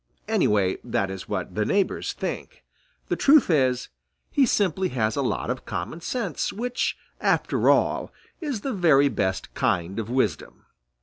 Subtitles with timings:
[0.27, 2.63] Anyway, that is what his neighbors think.
[3.09, 3.89] The truth is,
[4.31, 9.53] he simply has a lot of common sense, which after all is the very best
[9.53, 10.65] kind of wisdom.